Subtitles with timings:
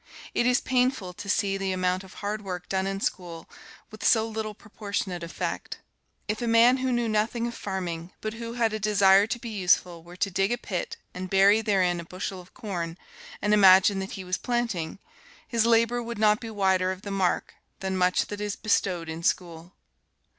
[0.33, 3.47] It is painful to see the amount of hard work done in school
[3.91, 5.77] with so little proportionate effect.
[6.27, 9.49] If a man who knew nothing of farming, but who had a desire to be
[9.51, 12.97] useful, were to dig a pit and bury therein a bushel of corn,
[13.43, 14.97] and imagine that he was planting,
[15.47, 19.21] his labor would not be wider of the mark than much that is bestowed in
[19.21, 19.75] school.